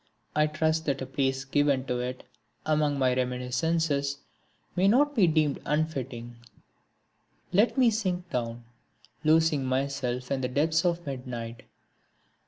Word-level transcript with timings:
I 0.35 0.47
trust 0.47 0.85
that 0.85 1.03
a 1.03 1.05
place 1.05 1.45
given 1.45 1.85
to 1.85 1.99
it 1.99 2.23
among 2.65 2.97
my 2.97 3.13
reminiscences 3.13 4.17
may 4.75 4.87
not 4.87 5.13
be 5.13 5.27
deemed 5.27 5.59
unfitting. 5.63 6.37
Let 7.53 7.77
me 7.77 7.91
sink 7.91 8.27
down, 8.31 8.63
losing 9.23 9.63
myself 9.63 10.31
in 10.31 10.41
the 10.41 10.47
depths 10.47 10.85
of 10.85 11.05
midnight. 11.05 11.65